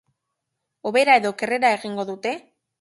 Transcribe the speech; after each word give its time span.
Hobera 0.91 1.19
edo 1.23 1.33
okerrera 1.35 1.73
egingo 1.79 2.09
dute? 2.13 2.37